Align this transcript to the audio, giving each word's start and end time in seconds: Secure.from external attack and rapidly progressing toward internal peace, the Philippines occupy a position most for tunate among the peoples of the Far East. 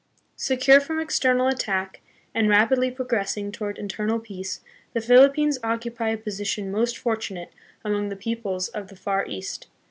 Secure.from 0.35 0.99
external 0.99 1.47
attack 1.47 2.01
and 2.33 2.49
rapidly 2.49 2.89
progressing 2.89 3.51
toward 3.51 3.77
internal 3.77 4.17
peace, 4.17 4.61
the 4.93 4.99
Philippines 4.99 5.59
occupy 5.63 6.09
a 6.09 6.17
position 6.17 6.71
most 6.71 6.97
for 6.97 7.15
tunate 7.15 7.49
among 7.85 8.09
the 8.09 8.15
peoples 8.15 8.67
of 8.69 8.87
the 8.87 8.95
Far 8.95 9.27
East. 9.27 9.67